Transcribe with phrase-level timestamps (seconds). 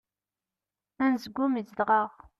[1.03, 2.11] Anezgum izdeɣ-aɣ.